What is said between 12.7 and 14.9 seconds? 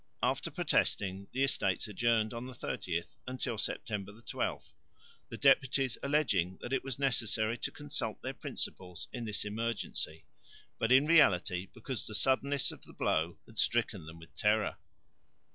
of the blow had stricken them with terror.